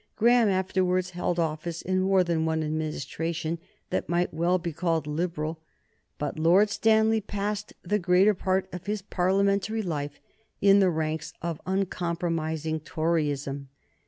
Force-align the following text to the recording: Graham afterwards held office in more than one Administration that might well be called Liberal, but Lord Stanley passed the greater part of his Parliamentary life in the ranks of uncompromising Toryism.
Graham 0.15 0.49
afterwards 0.49 1.11
held 1.11 1.37
office 1.37 1.83
in 1.83 2.01
more 2.01 2.23
than 2.23 2.43
one 2.43 2.63
Administration 2.63 3.59
that 3.91 4.09
might 4.09 4.33
well 4.33 4.57
be 4.57 4.73
called 4.73 5.05
Liberal, 5.05 5.61
but 6.17 6.39
Lord 6.39 6.71
Stanley 6.71 7.21
passed 7.21 7.73
the 7.83 7.99
greater 7.99 8.33
part 8.33 8.67
of 8.73 8.87
his 8.87 9.03
Parliamentary 9.03 9.83
life 9.83 10.19
in 10.59 10.79
the 10.79 10.89
ranks 10.89 11.33
of 11.43 11.61
uncompromising 11.67 12.79
Toryism. 12.79 13.69